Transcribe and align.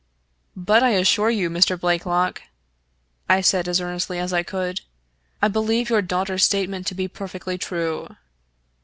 "But 0.55 0.81
I 0.81 0.93
assure 0.95 1.29
you, 1.29 1.47
Mr. 1.47 1.79
Blakelock," 1.79 2.41
I 3.29 3.39
said 3.41 3.67
as 3.67 3.79
earnestly 3.79 4.17
as 4.17 4.33
I 4.33 4.41
could," 4.41 4.81
I 5.43 5.47
believe 5.47 5.91
your 5.91 6.01
daughter's 6.01 6.43
statement 6.43 6.87
to 6.87 6.95
be 6.95 7.07
perfectly 7.07 7.59
true. 7.59 8.09